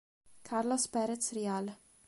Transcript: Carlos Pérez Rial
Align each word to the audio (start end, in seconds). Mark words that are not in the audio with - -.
Carlos 0.41 0.87
Pérez 0.87 1.31
Rial 1.31 1.77